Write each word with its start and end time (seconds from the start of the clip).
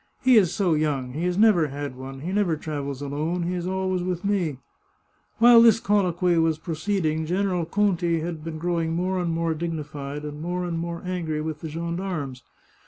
"He 0.23 0.35
is 0.35 0.51
so 0.51 0.73
young! 0.73 1.13
He 1.13 1.25
has 1.25 1.37
never 1.37 1.67
had 1.67 1.95
one; 1.95 2.21
he 2.21 2.31
never 2.31 2.57
travels 2.57 3.03
alone; 3.03 3.43
he 3.43 3.53
is 3.53 3.67
always 3.67 4.01
with 4.01 4.25
me!" 4.25 4.57
While 5.37 5.61
this 5.61 5.79
colloquy 5.79 6.39
was 6.39 6.57
proceeding, 6.57 7.27
General 7.27 7.65
Conti 7.65 8.19
had 8.21 8.43
been 8.43 8.57
growing 8.57 8.93
more 8.93 9.19
and 9.19 9.31
more 9.31 9.53
dignified, 9.53 10.25
and 10.25 10.41
more 10.41 10.65
and 10.65 10.79
more 10.79 11.03
angry 11.05 11.39
with 11.41 11.59
the 11.61 11.69
gendarmes. 11.69 12.41